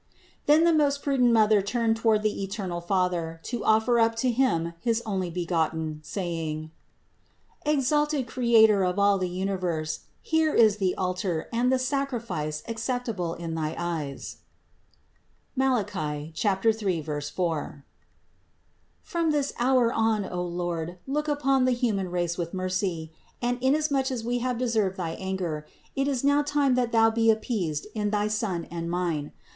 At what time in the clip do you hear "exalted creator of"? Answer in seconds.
7.67-8.97